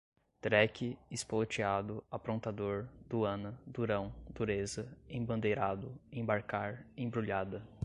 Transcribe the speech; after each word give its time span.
dreque, 0.41 0.97
espolotiado, 1.11 2.03
aprontador, 2.09 2.89
duana, 3.07 3.53
durão, 3.67 4.11
dureza, 4.31 4.91
embandeirado, 5.07 5.93
embarcar, 6.11 6.83
embrulhada 6.97 7.61